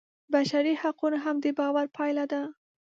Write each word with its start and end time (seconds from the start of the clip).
بشري 0.33 0.73
حقونه 0.81 1.17
هم 1.25 1.35
د 1.43 1.45
باور 1.57 1.85
پایله 1.97 2.25
ده. 2.31 2.41